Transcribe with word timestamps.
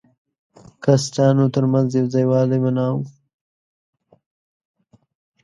کاسټانو 0.83 1.45
تر 1.55 1.63
منځ 1.71 1.89
یو 1.99 2.07
ځای 2.13 2.25
والی 2.31 2.57
منع 2.63 2.85
وو. 2.95 3.03